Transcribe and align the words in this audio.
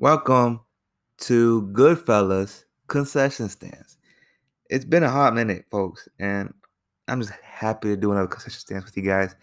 Welcome 0.00 0.60
to 1.18 1.68
Goodfellas 1.74 2.64
Concession 2.86 3.50
Stands. 3.50 3.98
It's 4.70 4.86
been 4.86 5.02
a 5.02 5.10
hot 5.10 5.34
minute, 5.34 5.66
folks, 5.70 6.08
and 6.18 6.54
I'm 7.06 7.20
just 7.20 7.34
happy 7.42 7.88
to 7.88 7.98
do 7.98 8.10
another 8.10 8.26
concession 8.26 8.60
stands 8.60 8.86
with 8.86 8.96
you 8.96 9.02
guys. 9.02 9.36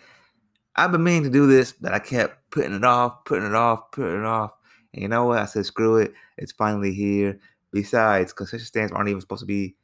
I've 0.76 0.92
been 0.92 1.04
meaning 1.04 1.26
to 1.26 1.30
do 1.30 1.46
this, 1.46 1.74
but 1.74 1.94
I 1.94 2.00
kept 2.00 2.50
putting 2.50 2.74
it 2.74 2.84
off, 2.84 3.24
putting 3.26 3.46
it 3.46 3.54
off, 3.54 3.92
putting 3.92 4.22
it 4.22 4.26
off. 4.26 4.50
And 4.96 5.04
you 5.04 5.08
know 5.08 5.26
what? 5.26 5.38
I 5.38 5.46
said, 5.46 5.68
screw 5.68 5.98
it. 5.98 6.16
It's 6.40 6.54
finally 6.54 6.92
here. 6.92 7.40
Besides, 7.72 8.34
concession 8.34 8.66
stands 8.66 8.92
aren't 8.92 9.10
even 9.10 9.22
supposed 9.22 9.42
to 9.42 9.46
be 9.46 9.76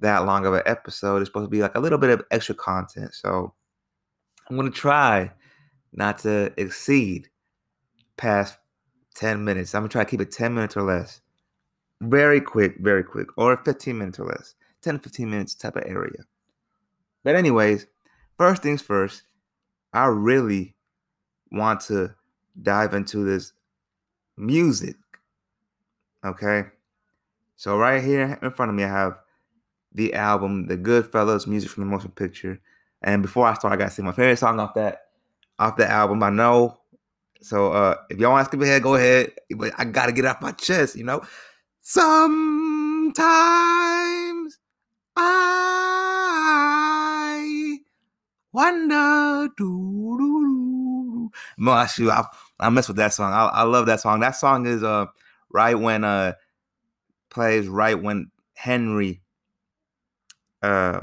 that 0.00 0.26
long 0.26 0.44
of 0.44 0.54
an 0.54 0.62
episode. 0.66 1.18
It's 1.18 1.28
supposed 1.28 1.46
to 1.46 1.56
be 1.56 1.62
like 1.62 1.76
a 1.76 1.80
little 1.80 1.98
bit 1.98 2.10
of 2.10 2.24
extra 2.32 2.56
content. 2.56 3.14
So 3.14 3.54
I'm 4.50 4.56
going 4.56 4.72
to 4.72 4.76
try 4.76 5.30
not 5.92 6.18
to 6.22 6.52
exceed 6.56 7.30
past 8.16 8.58
10 9.16 9.44
minutes. 9.44 9.74
I'm 9.74 9.82
to 9.82 9.88
try 9.88 10.04
to 10.04 10.10
keep 10.10 10.20
it 10.20 10.30
10 10.30 10.54
minutes 10.54 10.76
or 10.76 10.82
less. 10.82 11.20
Very 12.00 12.40
quick, 12.40 12.76
very 12.78 13.02
quick, 13.02 13.28
or 13.36 13.56
15 13.56 13.96
minutes 13.96 14.18
or 14.18 14.26
less. 14.26 14.54
10 14.82 14.98
15 15.00 15.30
minutes 15.30 15.54
type 15.54 15.76
of 15.76 15.84
area. 15.86 16.24
But, 17.24 17.34
anyways, 17.34 17.86
first 18.36 18.62
things 18.62 18.82
first, 18.82 19.22
I 19.92 20.06
really 20.06 20.74
want 21.50 21.80
to 21.82 22.14
dive 22.62 22.94
into 22.94 23.24
this 23.24 23.52
music. 24.36 24.96
Okay. 26.24 26.64
So, 27.56 27.78
right 27.78 28.02
here 28.02 28.38
in 28.42 28.50
front 28.50 28.70
of 28.70 28.76
me, 28.76 28.84
I 28.84 28.88
have 28.88 29.18
the 29.92 30.12
album, 30.14 30.66
The 30.66 30.76
Goodfellas 30.76 31.46
Music 31.46 31.70
from 31.70 31.84
the 31.84 31.90
Motion 31.90 32.10
Picture. 32.10 32.60
And 33.02 33.22
before 33.22 33.46
I 33.46 33.54
start, 33.54 33.72
I 33.72 33.76
gotta 33.76 33.90
say 33.90 34.02
my 34.02 34.12
favorite 34.12 34.38
song 34.38 34.60
off 34.60 34.74
that 34.74 35.06
off 35.58 35.76
the 35.76 35.90
album. 35.90 36.22
I 36.22 36.30
know. 36.30 36.78
So 37.46 37.72
uh 37.72 37.94
if 38.10 38.18
y'all 38.18 38.32
want 38.32 38.44
to 38.44 38.50
skip 38.50 38.60
ahead, 38.60 38.82
go 38.82 38.96
ahead. 38.96 39.30
But 39.56 39.72
I 39.78 39.84
gotta 39.84 40.10
get 40.10 40.24
off 40.24 40.42
my 40.42 40.50
chest, 40.50 40.96
you 40.96 41.04
know. 41.04 41.22
Sometimes 41.82 43.22
I 45.16 45.76
wonder. 48.52 49.48
Do. 49.56 51.30
No, 51.58 51.86
shoot, 51.86 52.10
I, 52.10 52.24
I 52.58 52.68
mess 52.70 52.88
with 52.88 52.96
that 52.96 53.14
song. 53.14 53.32
I, 53.32 53.46
I 53.46 53.62
love 53.62 53.86
that 53.86 54.00
song. 54.00 54.18
That 54.20 54.34
song 54.34 54.66
is 54.66 54.82
uh 54.82 55.06
right 55.50 55.78
when 55.78 56.02
uh 56.02 56.32
plays 57.30 57.68
right 57.68 58.02
when 58.02 58.32
Henry 58.54 59.22
uh 60.62 61.00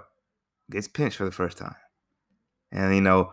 gets 0.70 0.90
pinched 0.90 1.16
for 1.16 1.24
the 1.26 1.32
first 1.32 1.58
time. 1.58 1.76
And 2.74 2.94
you 2.94 3.02
know, 3.02 3.32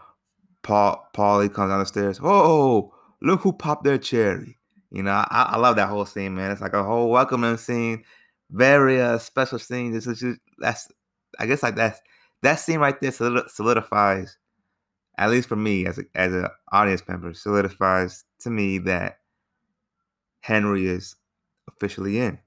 Paul 0.62 1.08
Paulie 1.12 1.52
comes 1.52 1.70
down 1.70 1.80
the 1.80 1.86
stairs. 1.86 2.20
Oh, 2.22 2.94
look 3.22 3.40
who 3.40 3.52
popped 3.52 3.84
their 3.84 3.98
cherry. 3.98 4.58
You 4.90 5.02
know, 5.02 5.12
I, 5.12 5.50
I 5.50 5.56
love 5.56 5.76
that 5.76 5.88
whole 5.88 6.04
scene, 6.04 6.34
man. 6.34 6.50
It's 6.50 6.60
like 6.60 6.72
a 6.72 6.82
whole 6.82 7.10
welcoming 7.10 7.56
scene, 7.56 8.04
very 8.50 9.00
uh, 9.00 9.18
special 9.18 9.58
scene. 9.58 9.92
This 9.92 10.06
is 10.06 10.20
just 10.20 10.40
that's 10.58 10.88
I 11.38 11.46
guess 11.46 11.62
like 11.62 11.76
that's 11.76 12.00
that 12.42 12.56
scene 12.56 12.80
right 12.80 12.98
there 13.00 13.12
solidifies, 13.12 14.36
at 15.16 15.30
least 15.30 15.48
for 15.48 15.56
me 15.56 15.86
as 15.86 15.98
a, 15.98 16.04
as 16.14 16.32
an 16.32 16.48
audience 16.72 17.02
member, 17.06 17.34
solidifies 17.34 18.24
to 18.40 18.50
me 18.50 18.78
that 18.78 19.18
Henry 20.40 20.86
is 20.86 21.16
officially 21.68 22.18
in. 22.18 22.38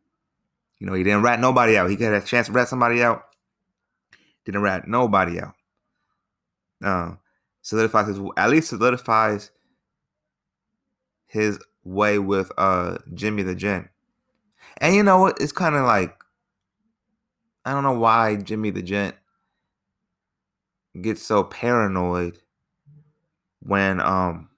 You 0.80 0.88
know, 0.88 0.94
he 0.94 1.04
didn't 1.04 1.22
rat 1.22 1.40
nobody 1.40 1.78
out. 1.78 1.90
He 1.90 1.96
got 1.96 2.14
a 2.14 2.22
chance 2.22 2.48
to 2.48 2.54
rat 2.54 2.68
somebody 2.68 3.02
out. 3.02 3.24
Didn't 4.46 4.62
rat 4.62 4.88
nobody 4.88 5.40
out. 5.40 5.54
Uh, 6.84 7.16
solidifies 7.62 8.08
his 8.08 8.20
at 8.36 8.50
least 8.50 8.70
solidifies 8.70 9.52
his 11.34 11.60
way 11.84 12.20
with 12.20 12.52
uh 12.60 12.98
Jimmy 13.14 13.42
the 13.42 13.56
Gent. 13.56 13.88
And 14.78 14.96
you 14.96 15.02
know 15.02 15.18
what? 15.18 15.42
It's 15.42 15.52
kind 15.52 15.76
of 15.76 15.84
like 15.84 16.16
I 17.66 17.72
don't 17.72 17.84
know 17.84 17.98
why 17.98 18.36
Jimmy 18.36 18.70
the 18.70 18.84
Gent 18.84 19.16
gets 21.02 21.24
so 21.24 21.44
paranoid 21.44 22.38
when 23.62 24.00
um 24.00 24.50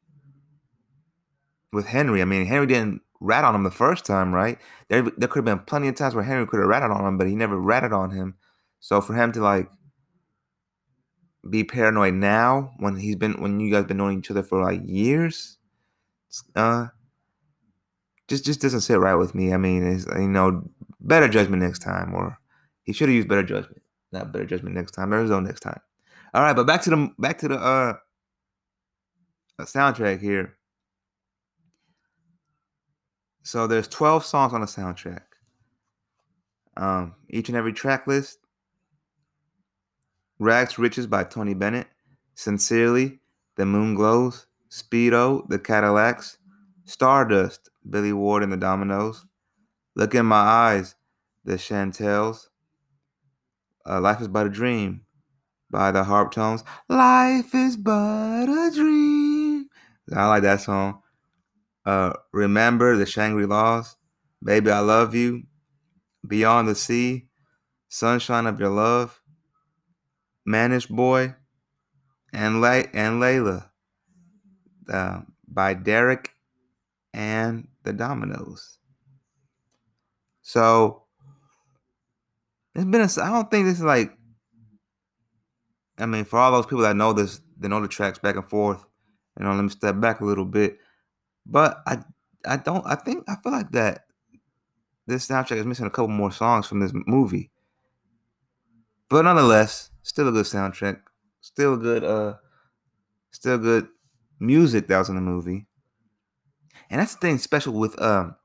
with 1.72 1.88
Henry. 1.88 2.22
I 2.22 2.25
mean, 2.25 2.46
Henry 2.46 2.68
didn't 2.68 3.02
rat 3.22 3.46
on 3.46 3.56
him 3.56 3.64
the 3.64 3.72
first 3.72 4.06
time, 4.06 4.34
right? 4.34 4.59
There 4.90 5.02
there 5.02 5.30
could 5.30 5.47
have 5.47 5.58
been 5.58 5.66
plenty 5.66 5.88
of 5.88 5.96
times 5.96 6.14
where 6.14 6.25
Henry 6.25 6.46
could 6.46 6.59
have 6.59 6.68
ratted 6.68 6.91
on 6.91 7.06
him, 7.06 7.18
but 7.18 7.28
he 7.28 7.35
never 7.35 7.58
ratted 7.58 7.94
on 7.94 8.12
him. 8.12 8.35
So 8.81 9.00
for 9.00 9.14
him 9.16 9.31
to 9.31 9.40
like 9.40 9.69
be 11.50 11.64
paranoid 11.64 12.16
now 12.16 12.74
when 12.80 12.97
he's 12.97 13.16
been 13.16 13.40
when 13.41 13.62
you 13.62 13.72
guys 13.72 13.85
been 13.85 13.97
knowing 13.97 14.19
each 14.19 14.30
other 14.30 14.44
for 14.44 14.62
like 14.62 14.81
years, 14.84 15.55
uh, 16.56 16.88
just 18.28 18.46
just 18.46 18.62
doesn't 18.62 18.81
sit 18.81 19.00
right 19.00 19.16
with 19.16 19.35
me. 19.35 19.53
I 19.53 19.57
mean, 19.57 19.85
it's 19.85 20.06
you 20.07 20.28
know 20.28 20.63
better 21.00 21.28
judgment 21.28 21.62
next 21.62 21.79
time, 21.79 22.13
or 22.13 22.38
he 22.84 22.94
should 22.94 23.09
have 23.09 23.16
used 23.16 23.28
better 23.28 23.44
judgment, 23.44 23.81
not 24.12 24.31
better 24.31 24.46
judgment 24.46 24.75
next 24.75 24.91
time. 24.91 25.09
No 25.09 25.40
next 25.40 25.62
time. 25.62 25.79
All 26.34 26.41
right, 26.41 26.56
but 26.56 26.68
back 26.68 26.81
to 26.84 26.90
the 26.90 27.12
back 27.19 27.38
to 27.40 27.47
the 27.47 27.57
uh 27.57 27.94
soundtrack 29.62 30.19
here. 30.19 30.56
So 33.44 33.67
there's 33.67 33.88
12 33.88 34.25
songs 34.25 34.53
on 34.53 34.62
the 34.62 34.67
soundtrack. 34.67 35.22
Um, 36.78 37.13
each 37.29 37.47
and 37.47 37.56
every 37.56 37.73
track 37.73 38.07
list 38.07 38.40
Rags 40.40 40.78
Riches 40.78 41.07
by 41.07 41.23
Tony 41.23 41.53
Bennett, 41.53 41.88
Sincerely, 42.34 43.19
The 43.56 43.63
Moonglows, 43.63 44.46
Speedoo, 44.70 45.48
The 45.50 45.59
Cadillacs, 45.59 46.38
Stardust, 46.86 47.70
Billy 47.90 48.14
Ward 48.14 48.44
and 48.44 48.52
the 48.52 48.58
Dominoes, 48.58 49.26
Look 49.96 50.16
in 50.16 50.26
My 50.26 50.38
Eyes, 50.38 50.96
The 51.44 51.58
Chantels, 51.58 52.50
uh, 53.88 54.02
Life 54.02 54.22
is 54.22 54.28
But 54.28 54.48
a 54.48 54.50
Dream 54.50 55.06
by 55.70 55.92
the 55.92 56.03
Harptones. 56.03 56.64
Life 56.90 57.53
is 57.53 57.78
but 57.78 58.48
a 58.48 58.72
dream. 58.74 59.68
I 60.16 60.28
like 60.28 60.44
that 60.44 60.62
song. 60.62 61.02
Uh, 61.86 62.14
Remember 62.32 62.96
the 62.96 63.06
Shangri-Las, 63.06 63.96
Baby 64.44 64.72
I 64.72 64.80
Love 64.80 65.16
You, 65.16 65.44
Beyond 66.28 66.68
the 66.68 66.76
Sea, 66.76 67.28
Sunshine 67.90 68.47
of 68.47 68.59
Your 68.59 68.70
Love, 68.70 69.22
Mannish 70.46 70.88
Boy, 70.88 71.36
and 72.34 72.62
Lay 72.62 72.88
and 72.94 73.22
Layla 73.22 73.70
by 74.88 75.73
Derek 75.73 76.31
and 77.13 77.68
the 77.84 77.94
Dominos. 77.94 78.78
So 80.41 81.03
it's 82.75 82.85
been 82.85 83.01
a. 83.01 83.09
I 83.23 83.31
don't 83.31 83.50
think 83.50 83.66
this 83.66 83.78
is 83.78 83.84
like. 83.84 84.12
I 85.97 86.06
mean, 86.06 86.25
for 86.25 86.40
all 86.40 86.51
those 86.51 86.66
people 86.66 86.81
that 86.81 86.96
know 86.96 87.13
this, 87.13 87.41
they 87.57 87.69
know 87.69 87.79
the 87.79 87.88
tracks 87.88 88.19
back 88.19 88.35
and 88.35 88.47
forth. 88.47 88.84
You 89.40 89.46
know, 89.46 89.53
let 89.53 89.63
me 89.63 89.69
step 89.69 90.00
back 90.00 90.19
a 90.19 90.25
little 90.25 90.46
bit. 90.46 90.78
But 91.46 91.81
I, 91.88 92.00
I 92.46 92.57
don't. 92.57 92.85
I 92.85 92.96
think 92.96 93.23
I 93.28 93.35
feel 93.41 93.53
like 93.53 93.72
that. 93.72 94.06
This 95.07 95.28
soundtrack 95.28 95.57
is 95.57 95.66
missing 95.66 95.85
a 95.85 95.91
couple 95.91 96.09
more 96.09 96.31
songs 96.31 96.67
from 96.67 96.79
this 96.79 96.91
movie. 96.94 97.52
But 99.07 99.22
nonetheless, 99.22 99.91
still 100.02 100.28
a 100.28 100.31
good 100.31 100.46
soundtrack. 100.46 101.00
Still 101.41 101.78
good. 101.78 102.03
Uh, 102.03 102.35
still 103.31 103.59
good 103.59 103.88
music 104.40 104.88
that 104.88 105.00
was 105.00 105.09
in 105.09 105.16
the 105.16 105.22
movie. 105.22 105.66
And 106.90 107.01
that's 107.01 107.16
the 107.16 107.22
thing 107.22 107.38
special 107.38 107.73
with 107.73 108.00
um 108.01 108.35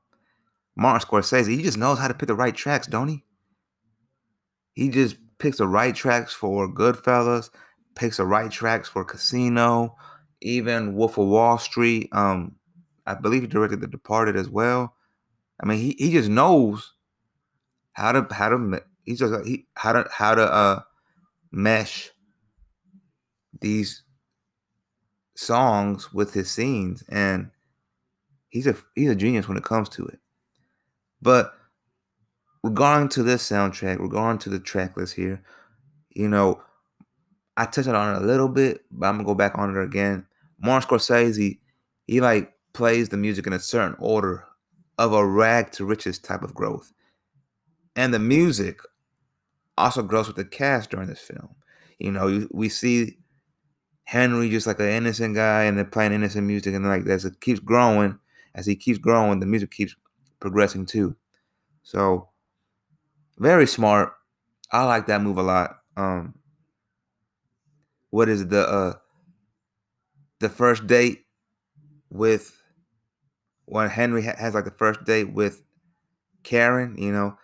Martin 0.75 1.07
Scorsese. 1.07 1.55
He 1.55 1.63
just 1.63 1.77
knows 1.77 1.99
how 1.99 2.07
to 2.07 2.13
pick 2.13 2.27
the 2.27 2.35
right 2.35 2.55
tracks, 2.55 2.87
don't 2.87 3.07
he? 3.07 3.23
He 4.73 4.89
just 4.89 5.17
picks 5.37 5.57
the 5.57 5.67
right 5.67 5.93
tracks 5.93 6.33
for 6.33 6.73
Goodfellas, 6.73 7.49
picks 7.95 8.17
the 8.17 8.25
right 8.25 8.49
tracks 8.49 8.87
for 8.87 9.03
Casino, 9.03 9.95
even 10.41 10.95
Wolf 10.95 11.17
of 11.17 11.27
Wall 11.27 11.57
Street. 11.57 12.09
Um, 12.13 12.55
I 13.05 13.15
believe 13.15 13.41
he 13.41 13.47
directed 13.47 13.81
The 13.81 13.87
Departed 13.87 14.35
as 14.35 14.49
well. 14.49 14.95
I 15.61 15.65
mean, 15.65 15.79
he, 15.79 15.95
he 15.97 16.11
just 16.11 16.29
knows 16.29 16.93
how 17.93 18.11
to 18.11 18.33
how 18.33 18.49
to 18.49 18.81
he 19.03 19.15
just 19.15 19.45
he 19.45 19.67
how 19.75 19.93
to 19.93 20.07
how 20.11 20.35
to 20.35 20.43
uh 20.43 20.81
mesh 21.51 22.09
these 23.59 24.03
songs 25.41 26.13
with 26.13 26.33
his 26.33 26.49
scenes 26.49 27.03
and 27.09 27.49
he's 28.49 28.67
a 28.67 28.75
he's 28.95 29.09
a 29.09 29.15
genius 29.15 29.47
when 29.47 29.57
it 29.57 29.63
comes 29.63 29.89
to 29.89 30.05
it. 30.05 30.19
But 31.21 31.53
regarding 32.63 33.09
to 33.09 33.23
this 33.23 33.49
soundtrack 33.49 33.99
regarding 33.99 34.39
to 34.39 34.49
the 34.49 34.59
track 34.59 34.97
list 34.97 35.15
here. 35.15 35.41
You 36.11 36.27
know 36.27 36.61
i 37.57 37.65
touched 37.65 37.89
on 37.89 38.15
it 38.15 38.21
a 38.21 38.25
little 38.25 38.47
bit 38.47 38.85
but 38.91 39.07
i'm 39.07 39.15
gonna 39.15 39.25
go 39.25 39.35
back 39.35 39.57
on 39.57 39.75
it 39.75 39.81
again. 39.81 40.25
Martin 40.59 40.87
scorsese 40.87 41.59
he 42.07 42.21
like 42.21 42.53
plays 42.73 43.09
the 43.09 43.17
music 43.17 43.47
in 43.47 43.53
a 43.53 43.59
certain 43.59 43.95
order 43.99 44.45
of 44.97 45.13
a 45.13 45.25
rag 45.25 45.71
to 45.71 45.85
riches 45.85 46.19
type 46.19 46.43
of 46.43 46.53
growth. 46.53 46.93
And 47.95 48.13
the 48.13 48.19
music 48.19 48.79
also 49.77 50.03
grows 50.03 50.27
with 50.27 50.35
the 50.35 50.45
cast 50.45 50.91
during 50.91 51.07
this 51.07 51.19
film. 51.19 51.49
You 51.99 52.11
know 52.11 52.47
we 52.51 52.69
see 52.69 53.17
Henry 54.11 54.49
just 54.49 54.67
like 54.67 54.81
an 54.81 54.89
innocent 54.89 55.35
guy 55.35 55.63
and 55.63 55.77
they're 55.77 55.85
playing 55.85 56.11
innocent 56.11 56.45
music 56.45 56.73
and 56.75 56.85
like 56.85 57.07
as 57.07 57.23
it 57.23 57.39
keeps 57.39 57.61
growing, 57.61 58.19
as 58.55 58.65
he 58.65 58.75
keeps 58.75 58.99
growing, 58.99 59.39
the 59.39 59.45
music 59.45 59.71
keeps 59.71 59.95
progressing 60.41 60.85
too. 60.85 61.15
So 61.83 62.27
very 63.37 63.65
smart. 63.65 64.11
I 64.69 64.83
like 64.83 65.07
that 65.07 65.21
move 65.21 65.37
a 65.37 65.43
lot. 65.43 65.77
Um, 65.95 66.35
what 68.09 68.27
is 68.27 68.45
the 68.49 68.67
uh 68.67 68.93
the 70.39 70.49
first 70.49 70.87
date 70.87 71.21
with 72.09 72.53
when 73.63 73.87
Henry 73.87 74.23
has 74.23 74.53
like 74.53 74.65
the 74.65 74.71
first 74.71 75.05
date 75.05 75.33
with 75.33 75.61
Karen, 76.43 76.97
you 76.97 77.13
know, 77.13 77.37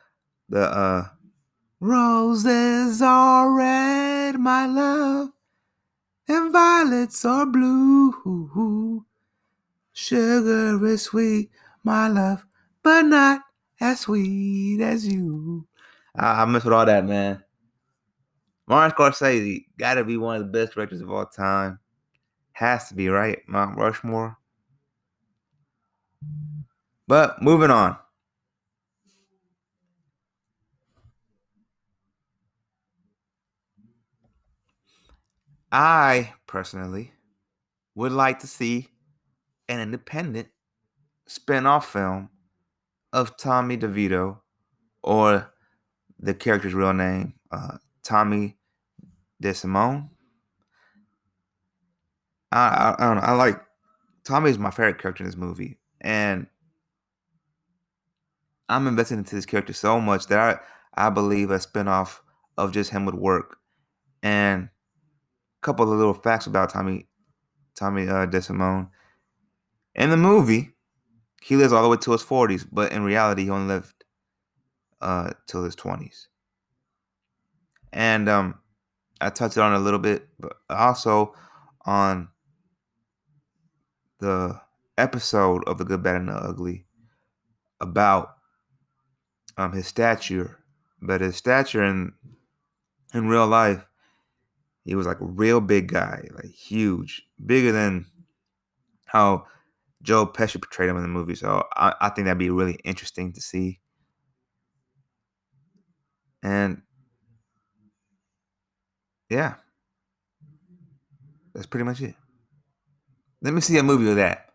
the 0.49 0.63
uh 0.63 1.05
roses 1.79 3.01
are 3.01 3.53
red, 3.53 4.37
my 4.37 4.65
love, 4.65 5.29
and 6.27 6.51
violets 6.51 7.23
are 7.25 7.45
blue. 7.45 9.05
Sugar 9.93 10.85
is 10.85 11.03
sweet, 11.03 11.49
my 11.83 12.07
love, 12.07 12.45
but 12.83 13.03
not 13.03 13.41
as 13.79 14.01
sweet 14.01 14.81
as 14.81 15.07
you. 15.07 15.67
I, 16.15 16.45
miss 16.45 16.63
with 16.63 16.73
all 16.73 16.85
that, 16.85 17.05
man. 17.05 17.43
Martin 18.67 18.97
Scorsese 18.97 19.65
gotta 19.77 20.03
be 20.03 20.17
one 20.17 20.35
of 20.35 20.41
the 20.41 20.47
best 20.51 20.73
directors 20.73 21.01
of 21.01 21.11
all 21.11 21.25
time. 21.25 21.79
Has 22.51 22.89
to 22.89 22.95
be, 22.95 23.07
right? 23.07 23.39
Mount 23.47 23.77
Rushmore. 23.77 24.37
But 27.07 27.41
moving 27.41 27.71
on. 27.71 27.97
I 35.71 36.33
personally 36.47 37.11
would 37.95 38.11
like 38.11 38.39
to 38.39 38.47
see 38.47 38.89
an 39.67 39.79
independent 39.79 40.47
spin-off 41.25 41.91
film 41.91 42.29
of 43.11 43.37
Tommy 43.37 43.77
DeVito 43.77 44.39
or 45.03 45.51
the 46.19 46.33
character's 46.33 46.73
real 46.73 46.93
name, 46.93 47.33
uh, 47.51 47.77
Tommy 48.03 48.57
DeSimone. 49.43 50.09
I, 52.51 52.57
I, 52.57 52.95
I 52.97 53.07
don't 53.07 53.17
know. 53.17 53.23
I 53.23 53.33
like 53.33 53.61
Tommy 54.23 54.49
is 54.49 54.57
my 54.57 54.71
favorite 54.71 54.99
character 54.99 55.23
in 55.23 55.29
this 55.29 55.37
movie, 55.37 55.77
and 56.01 56.47
I'm 58.69 58.87
invested 58.87 59.17
into 59.17 59.35
this 59.35 59.45
character 59.45 59.73
so 59.73 59.99
much 59.99 60.27
that 60.27 60.39
I 60.95 61.07
I 61.07 61.09
believe 61.09 61.51
a 61.51 61.59
spinoff 61.59 62.19
of 62.57 62.71
just 62.71 62.89
him 62.89 63.05
would 63.05 63.15
work. 63.15 63.57
And 64.23 64.69
couple 65.67 65.91
of 65.91 65.99
little 65.99 66.13
facts 66.13 66.47
about 66.47 66.69
Tommy 66.69 67.07
Tommy 67.75 68.07
uh, 68.07 68.25
DeSimone. 68.25 68.89
In 69.95 70.09
the 70.09 70.17
movie, 70.17 70.71
he 71.41 71.57
lives 71.57 71.73
all 71.73 71.83
the 71.83 71.89
way 71.89 71.97
to 71.97 72.11
his 72.13 72.23
40s, 72.23 72.65
but 72.71 72.93
in 72.93 73.03
reality, 73.03 73.43
he 73.43 73.49
only 73.49 73.75
lived 73.75 74.05
uh, 75.01 75.31
till 75.45 75.65
his 75.65 75.75
20s. 75.75 76.27
And 77.91 78.29
um, 78.29 78.59
I 79.19 79.29
touched 79.29 79.57
on 79.57 79.73
it 79.73 79.75
a 79.75 79.79
little 79.79 79.99
bit, 79.99 80.29
but 80.39 80.53
also 80.69 81.33
on 81.85 82.29
the 84.19 84.61
episode 84.97 85.67
of 85.67 85.77
The 85.79 85.85
Good, 85.85 86.01
Bad, 86.01 86.15
and 86.15 86.29
the 86.29 86.33
Ugly 86.33 86.85
about 87.81 88.35
um, 89.57 89.73
his 89.73 89.87
stature, 89.87 90.59
but 91.01 91.19
his 91.19 91.35
stature 91.35 91.83
in 91.83 92.13
in 93.13 93.27
real 93.27 93.47
life, 93.47 93.85
he 94.87 94.95
was 94.95 95.05
like 95.05 95.19
a 95.19 95.25
real 95.25 95.59
big 95.59 95.89
guy, 95.89 96.25
like 96.33 96.45
huge, 96.45 97.27
bigger 97.45 97.73
than 97.73 98.05
how 99.05 99.45
Joe 100.01 100.25
Pesci 100.25 100.61
portrayed 100.61 100.89
him 100.89 100.95
in 100.95 101.03
the 101.03 101.09
movie. 101.09 101.35
So 101.35 101.65
I, 101.75 101.93
I 101.99 102.09
think 102.09 102.25
that'd 102.25 102.37
be 102.37 102.49
really 102.49 102.79
interesting 102.85 103.33
to 103.33 103.41
see. 103.41 103.81
And 106.41 106.83
yeah, 109.29 109.55
that's 111.53 111.67
pretty 111.67 111.83
much 111.83 112.01
it. 112.01 112.15
Let 113.41 113.53
me 113.53 113.59
see 113.59 113.77
a 113.77 113.83
movie 113.83 114.09
of 114.09 114.15
that. 114.15 114.51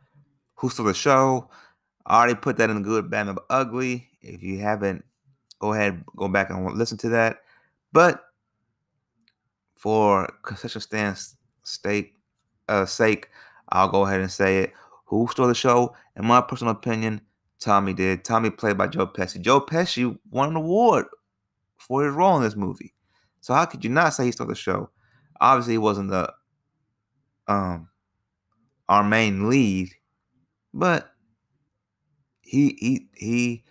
Who 0.56 0.70
Stole 0.70 0.86
the 0.86 0.94
Show? 0.94 1.50
I 2.06 2.20
already 2.20 2.36
put 2.36 2.56
that 2.56 2.70
in 2.70 2.76
the 2.76 2.82
good, 2.82 3.10
bad, 3.10 3.28
and 3.28 3.38
ugly. 3.50 4.08
If 4.22 4.42
you 4.42 4.60
haven't, 4.60 5.04
go 5.58 5.74
ahead, 5.74 6.02
go 6.16 6.26
back 6.26 6.48
and 6.48 6.64
listen 6.72 6.96
to 6.98 7.10
that. 7.10 7.40
But 7.92 8.24
for 9.82 10.32
concession 10.44 10.80
stance 10.80 11.34
stake, 11.64 12.14
uh, 12.68 12.86
sake, 12.86 13.28
I'll 13.70 13.88
go 13.88 14.06
ahead 14.06 14.20
and 14.20 14.30
say 14.30 14.58
it. 14.58 14.72
Who 15.06 15.26
stole 15.28 15.48
the 15.48 15.56
show? 15.56 15.96
In 16.14 16.24
my 16.24 16.40
personal 16.40 16.72
opinion, 16.72 17.20
Tommy 17.58 17.92
did. 17.92 18.24
Tommy 18.24 18.50
played 18.50 18.78
by 18.78 18.86
Joe 18.86 19.08
Pesci. 19.08 19.40
Joe 19.40 19.60
Pesci 19.60 20.16
won 20.30 20.50
an 20.50 20.56
award 20.56 21.06
for 21.78 22.04
his 22.04 22.14
role 22.14 22.36
in 22.36 22.44
this 22.44 22.54
movie. 22.54 22.94
So 23.40 23.54
how 23.54 23.64
could 23.64 23.82
you 23.82 23.90
not 23.90 24.14
say 24.14 24.26
he 24.26 24.30
stole 24.30 24.46
the 24.46 24.54
show? 24.54 24.88
Obviously, 25.40 25.74
he 25.74 25.78
wasn't 25.78 26.10
the 26.10 26.32
um 27.48 27.88
our 28.88 29.02
main 29.02 29.48
lead, 29.48 29.90
but 30.72 31.12
he 32.42 32.76
he 32.78 33.08
he 33.16 33.64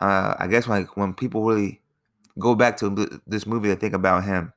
uh 0.00 0.34
I 0.40 0.48
guess 0.48 0.66
like 0.66 0.96
when 0.96 1.14
people 1.14 1.44
really 1.44 1.83
go 2.38 2.54
back 2.54 2.76
to 2.78 3.20
this 3.26 3.46
movie 3.46 3.68
they 3.68 3.74
think 3.76 3.94
about 3.94 4.24
him. 4.24 4.52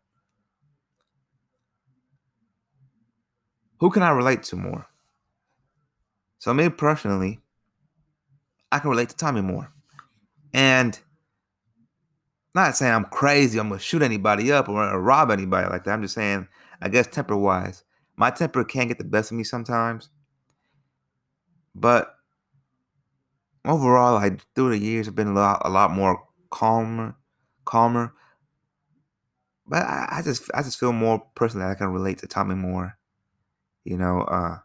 Who 3.79 3.89
can 3.91 4.03
I 4.03 4.09
relate 4.09 4.43
to 4.43 4.55
more? 4.55 4.87
So 6.39 6.53
me 6.53 6.69
personally, 6.69 7.39
I 8.71 8.79
can 8.79 8.89
relate 8.89 9.09
to 9.09 9.15
Tommy 9.15 9.41
more. 9.41 9.71
And 10.53 10.99
not 12.55 12.75
saying 12.75 12.93
I'm 12.93 13.05
crazy, 13.05 13.59
I'm 13.59 13.69
gonna 13.69 13.79
shoot 13.79 14.01
anybody 14.01 14.51
up 14.51 14.67
or 14.67 14.99
rob 14.99 15.29
anybody 15.29 15.69
like 15.69 15.83
that. 15.83 15.91
I'm 15.91 16.01
just 16.01 16.15
saying, 16.15 16.47
I 16.81 16.89
guess 16.89 17.07
temper 17.07 17.37
wise, 17.37 17.83
my 18.15 18.31
temper 18.31 18.63
can 18.63 18.87
get 18.87 18.97
the 18.97 19.03
best 19.03 19.31
of 19.31 19.37
me 19.37 19.43
sometimes. 19.43 20.09
But 21.75 22.15
overall, 23.63 24.15
like 24.15 24.41
through 24.55 24.71
the 24.71 24.79
years, 24.79 25.07
I've 25.07 25.15
been 25.15 25.27
a 25.27 25.33
lot, 25.33 25.61
a 25.65 25.69
lot 25.69 25.91
more 25.91 26.23
calmer, 26.49 27.15
calmer. 27.67 28.13
But 29.67 29.83
I, 29.83 30.07
I 30.19 30.21
just, 30.23 30.49
I 30.53 30.63
just 30.63 30.79
feel 30.79 30.93
more 30.93 31.23
personally 31.35 31.67
I 31.67 31.75
can 31.75 31.87
relate 31.89 32.19
to 32.19 32.27
Tommy 32.27 32.55
more. 32.55 32.97
You 33.83 33.97
know, 33.97 34.21
uh, 34.21 34.57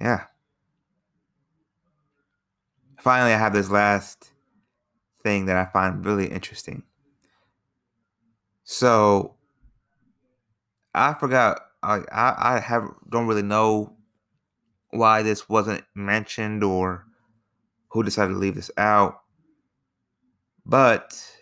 yeah. 0.00 0.24
Finally, 3.00 3.32
I 3.32 3.38
have 3.38 3.52
this 3.52 3.70
last 3.70 4.30
thing 5.22 5.46
that 5.46 5.56
I 5.56 5.64
find 5.72 6.04
really 6.04 6.26
interesting. 6.26 6.82
So, 8.64 9.36
I 10.94 11.14
forgot. 11.14 11.60
I, 11.82 12.00
I, 12.12 12.56
I 12.56 12.60
have 12.60 12.88
don't 13.08 13.26
really 13.26 13.42
know 13.42 13.94
why 14.90 15.22
this 15.22 15.48
wasn't 15.48 15.84
mentioned 15.94 16.64
or 16.64 17.06
who 17.90 18.02
decided 18.02 18.32
to 18.32 18.38
leave 18.38 18.56
this 18.56 18.70
out. 18.76 19.20
But 20.66 21.37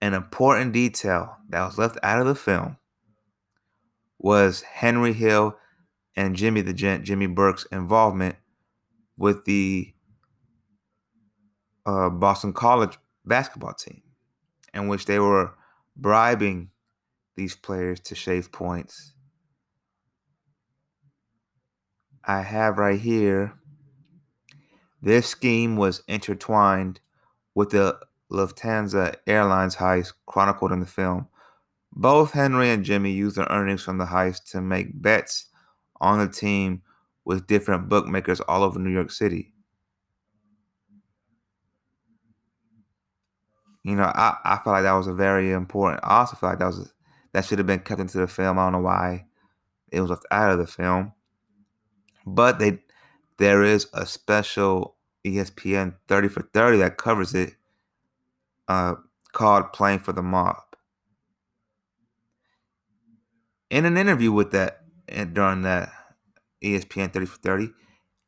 an 0.00 0.14
important 0.14 0.72
detail 0.72 1.36
that 1.48 1.64
was 1.64 1.78
left 1.78 1.98
out 2.02 2.20
of 2.20 2.26
the 2.26 2.34
film 2.34 2.76
was 4.18 4.62
Henry 4.62 5.12
Hill 5.12 5.56
and 6.16 6.36
Jimmy 6.36 6.60
the 6.60 6.72
Gent, 6.72 7.04
Jimmy 7.04 7.26
Burke's 7.26 7.66
involvement 7.70 8.36
with 9.16 9.44
the 9.44 9.92
uh, 11.86 12.10
Boston 12.10 12.52
College 12.52 12.98
basketball 13.24 13.74
team, 13.74 14.02
in 14.74 14.88
which 14.88 15.06
they 15.06 15.18
were 15.18 15.54
bribing 15.96 16.70
these 17.36 17.54
players 17.54 18.00
to 18.00 18.14
shave 18.14 18.50
points. 18.52 19.14
I 22.24 22.42
have 22.42 22.78
right 22.78 23.00
here 23.00 23.54
this 25.00 25.28
scheme 25.28 25.76
was 25.76 26.02
intertwined 26.08 27.00
with 27.54 27.70
the 27.70 27.98
Lufthansa 28.30 29.14
Airlines 29.26 29.76
heist 29.76 30.12
chronicled 30.26 30.72
in 30.72 30.80
the 30.80 30.86
film. 30.86 31.28
Both 31.92 32.32
Henry 32.32 32.70
and 32.70 32.84
Jimmy 32.84 33.12
used 33.12 33.36
their 33.36 33.46
earnings 33.50 33.82
from 33.82 33.98
the 33.98 34.04
heist 34.04 34.50
to 34.50 34.60
make 34.60 35.00
bets 35.00 35.46
on 36.00 36.18
the 36.18 36.28
team 36.28 36.82
with 37.24 37.46
different 37.46 37.88
bookmakers 37.88 38.40
all 38.40 38.62
over 38.62 38.78
New 38.78 38.90
York 38.90 39.10
City. 39.10 39.52
You 43.84 43.96
know, 43.96 44.04
I, 44.14 44.36
I 44.44 44.58
feel 44.62 44.72
like 44.74 44.82
that 44.82 44.92
was 44.92 45.06
a 45.06 45.14
very 45.14 45.52
important. 45.52 46.00
I 46.04 46.18
also 46.18 46.36
feel 46.36 46.50
like 46.50 46.58
that 46.58 46.66
was 46.66 46.92
that 47.32 47.44
should 47.44 47.58
have 47.58 47.66
been 47.66 47.80
kept 47.80 48.00
into 48.00 48.18
the 48.18 48.26
film. 48.26 48.58
I 48.58 48.64
don't 48.64 48.72
know 48.72 48.80
why 48.80 49.26
it 49.90 50.00
was 50.00 50.10
left 50.10 50.26
out 50.30 50.50
of 50.50 50.58
the 50.58 50.66
film, 50.66 51.12
but 52.26 52.58
they 52.58 52.80
there 53.38 53.62
is 53.62 53.86
a 53.94 54.04
special 54.04 54.96
ESPN 55.24 55.94
30 56.08 56.28
for 56.28 56.42
30 56.52 56.78
that 56.78 56.98
covers 56.98 57.34
it 57.34 57.54
uh, 58.68 58.94
called 59.32 59.72
Playing 59.72 59.98
for 59.98 60.12
the 60.12 60.22
Mob. 60.22 60.56
In 63.70 63.84
an 63.84 63.96
interview 63.96 64.32
with 64.32 64.50
that 64.52 64.84
during 65.32 65.62
that 65.62 65.90
ESPN 66.62 67.12
30 67.12 67.26
for 67.26 67.38
30, 67.38 67.70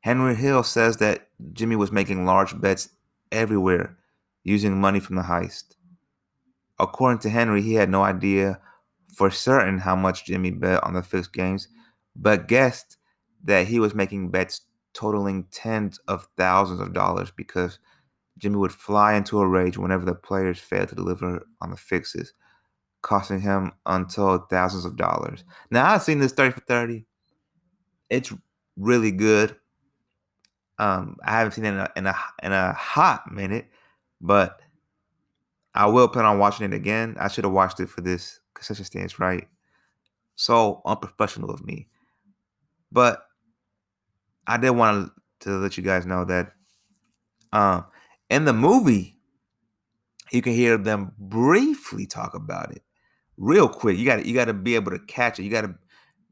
Henry 0.00 0.34
Hill 0.34 0.62
says 0.62 0.96
that 0.98 1.28
Jimmy 1.52 1.76
was 1.76 1.92
making 1.92 2.24
large 2.24 2.58
bets 2.60 2.90
everywhere 3.32 3.96
using 4.44 4.80
money 4.80 5.00
from 5.00 5.16
the 5.16 5.22
heist. 5.22 5.76
According 6.78 7.18
to 7.20 7.30
Henry, 7.30 7.60
he 7.62 7.74
had 7.74 7.90
no 7.90 8.02
idea 8.02 8.58
for 9.14 9.30
certain 9.30 9.78
how 9.78 9.96
much 9.96 10.24
Jimmy 10.24 10.50
bet 10.50 10.82
on 10.84 10.94
the 10.94 11.02
fixed 11.02 11.32
games, 11.32 11.68
but 12.16 12.48
guessed 12.48 12.96
that 13.44 13.66
he 13.66 13.78
was 13.78 13.94
making 13.94 14.30
bets 14.30 14.62
totaling 14.94 15.44
tens 15.50 15.98
of 16.08 16.26
thousands 16.36 16.80
of 16.80 16.92
dollars 16.92 17.30
because 17.30 17.78
Jimmy 18.40 18.56
would 18.56 18.72
fly 18.72 19.14
into 19.14 19.38
a 19.38 19.46
rage 19.46 19.78
whenever 19.78 20.04
the 20.04 20.14
players 20.14 20.58
failed 20.58 20.88
to 20.88 20.94
deliver 20.94 21.46
on 21.60 21.70
the 21.70 21.76
fixes, 21.76 22.32
costing 23.02 23.40
him 23.40 23.72
untold 23.86 24.48
thousands 24.48 24.84
of 24.84 24.96
dollars. 24.96 25.44
Now 25.70 25.92
I've 25.92 26.02
seen 26.02 26.18
this 26.18 26.32
30 26.32 26.52
for 26.54 26.60
30. 26.60 27.04
It's 28.08 28.32
really 28.76 29.12
good. 29.12 29.54
Um, 30.78 31.16
I 31.24 31.32
haven't 31.32 31.52
seen 31.52 31.66
it 31.66 31.68
in 31.68 31.78
a, 31.78 31.90
in 31.94 32.06
a 32.06 32.14
in 32.42 32.52
a 32.52 32.72
hot 32.72 33.30
minute, 33.30 33.66
but 34.20 34.60
I 35.74 35.86
will 35.86 36.08
plan 36.08 36.24
on 36.24 36.38
watching 36.38 36.64
it 36.64 36.74
again. 36.74 37.16
I 37.20 37.28
should 37.28 37.44
have 37.44 37.52
watched 37.52 37.78
it 37.80 37.90
for 37.90 38.00
this 38.00 38.40
concession 38.54 38.86
stands, 38.86 39.18
right? 39.18 39.46
So 40.36 40.80
unprofessional 40.86 41.50
of 41.50 41.64
me. 41.64 41.88
But 42.90 43.22
I 44.46 44.56
did 44.56 44.70
want 44.70 45.12
to 45.40 45.50
let 45.58 45.76
you 45.76 45.82
guys 45.82 46.06
know 46.06 46.24
that 46.24 46.52
um, 47.52 47.84
in 48.30 48.44
the 48.44 48.52
movie, 48.52 49.16
you 50.32 50.40
can 50.40 50.52
hear 50.52 50.78
them 50.78 51.12
briefly 51.18 52.06
talk 52.06 52.34
about 52.34 52.72
it 52.72 52.82
real 53.36 53.68
quick. 53.68 53.98
You 53.98 54.04
got 54.04 54.24
you 54.24 54.34
got 54.34 54.46
to 54.46 54.54
be 54.54 54.76
able 54.76 54.92
to 54.92 55.00
catch 55.00 55.38
it. 55.38 55.42
You 55.42 55.50
got 55.50 55.62
to 55.62 55.74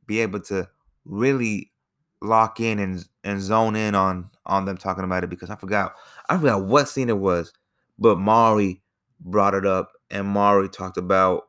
be 0.07 0.21
able 0.21 0.41
to 0.41 0.69
really 1.05 1.73
lock 2.21 2.61
in 2.61 2.79
and 2.79 3.05
and 3.25 3.41
zone 3.41 3.77
in 3.77 3.95
on 3.95 4.31
on 4.47 4.65
them 4.65 4.77
talking 4.77 5.05
about 5.05 5.25
it 5.25 5.31
because 5.31 5.51
I 5.51 5.57
forgot 5.57 5.95
I 6.29 6.37
forgot 6.37 6.65
what 6.65 6.89
scene 6.89 7.09
it 7.09 7.19
was, 7.19 7.53
but 7.99 8.19
Morrie 8.19 8.81
brought 9.21 9.55
it 9.55 9.67
up 9.67 9.93
and 10.11 10.27
Morrie 10.27 10.71
talked 10.71 10.97
about 10.97 11.49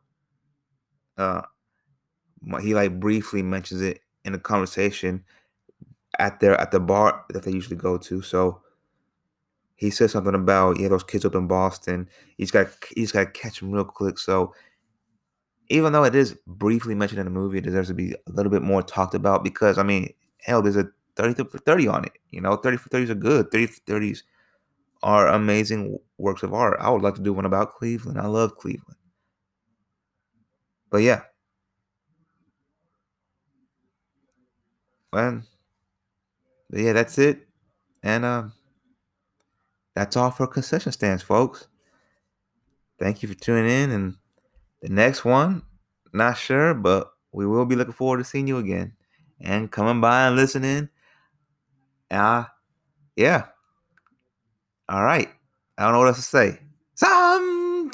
uh 1.17 1.41
he 2.61 2.73
like 2.73 2.99
briefly 2.99 3.43
mentions 3.43 3.81
it 3.81 3.99
in 4.25 4.33
a 4.33 4.39
conversation 4.39 5.23
at 6.17 6.39
their 6.39 6.59
at 6.59 6.71
the 6.71 6.79
bar 6.79 7.25
that 7.29 7.43
they 7.43 7.51
usually 7.51 7.75
go 7.75 7.97
to. 7.97 8.21
So 8.21 8.61
he 9.79 9.89
said 9.89 10.11
something 10.11 10.35
about 10.35 10.79
yeah 10.79 10.89
those 10.89 11.03
kids 11.05 11.25
up 11.25 11.35
in 11.35 11.47
Boston. 11.47 12.09
He's 12.37 12.51
got 12.51 12.67
he's 12.95 13.11
got 13.13 13.21
to 13.21 13.31
catch 13.31 13.59
them 13.61 13.71
real 13.71 13.85
quick. 13.85 14.19
So 14.19 14.53
even 15.69 15.93
though 15.93 16.03
it 16.03 16.15
is 16.15 16.35
briefly 16.47 16.95
mentioned 16.95 17.19
in 17.19 17.25
the 17.25 17.31
movie, 17.31 17.59
it 17.59 17.63
deserves 17.63 17.89
to 17.89 17.93
be 17.93 18.13
a 18.13 18.31
little 18.31 18.51
bit 18.51 18.61
more 18.63 18.81
talked 18.81 19.13
about 19.13 19.43
because 19.43 19.77
I 19.77 19.83
mean 19.83 20.13
hell, 20.41 20.61
there's 20.61 20.75
a 20.77 20.89
30 21.15 21.43
for 21.45 21.57
30 21.59 21.87
on 21.87 22.05
it. 22.05 22.13
You 22.31 22.41
know, 22.41 22.55
30 22.55 22.77
for 22.77 22.89
30s 22.89 23.09
are 23.09 23.15
good. 23.15 23.51
30 23.51 23.67
for 23.67 23.79
30s 23.85 24.23
are 25.03 25.27
amazing 25.27 25.97
works 26.17 26.43
of 26.43 26.53
art. 26.53 26.77
I 26.81 26.89
would 26.89 27.01
like 27.03 27.15
to 27.15 27.21
do 27.21 27.33
one 27.33 27.45
about 27.45 27.73
Cleveland. 27.75 28.19
I 28.19 28.27
love 28.27 28.57
Cleveland. 28.57 28.97
But 30.91 30.99
yeah. 31.01 31.23
And 35.13 35.43
yeah, 36.71 36.93
that's 36.93 37.17
it. 37.17 37.47
And 38.03 38.25
um 38.25 38.53
that's 39.99 40.15
all 40.15 40.31
for 40.31 40.47
concession 40.47 40.93
stands, 40.93 41.21
folks. 41.21 41.67
Thank 42.99 43.21
you 43.21 43.27
for 43.27 43.35
tuning 43.35 43.69
in. 43.69 43.91
And 43.91 44.15
the 44.81 44.87
next 44.87 45.25
one, 45.25 45.61
not 46.13 46.37
sure, 46.37 46.73
but 46.73 47.11
we 47.33 47.45
will 47.45 47.65
be 47.65 47.75
looking 47.75 47.91
forward 47.91 48.19
to 48.19 48.23
seeing 48.23 48.47
you 48.47 48.59
again 48.59 48.93
and 49.41 49.69
coming 49.69 49.99
by 49.99 50.27
and 50.27 50.37
listening. 50.37 50.87
Uh, 52.09 52.45
yeah. 53.17 53.47
All 54.87 55.03
right. 55.03 55.27
I 55.77 55.83
don't 55.83 55.91
know 55.91 55.99
what 55.99 56.07
else 56.07 56.15
to 56.15 56.23
say. 56.23 56.59
Sometimes 56.95 57.91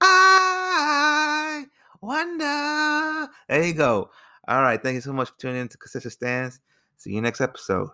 I 0.00 1.64
wonder. 2.00 3.30
There 3.48 3.62
you 3.62 3.72
go. 3.72 4.10
All 4.48 4.62
right. 4.62 4.82
Thank 4.82 4.96
you 4.96 5.00
so 5.00 5.12
much 5.12 5.30
for 5.30 5.38
tuning 5.38 5.60
in 5.60 5.68
to 5.68 5.78
Concession 5.78 6.10
Stands. 6.10 6.58
See 6.96 7.12
you 7.12 7.20
next 7.20 7.40
episode. 7.40 7.90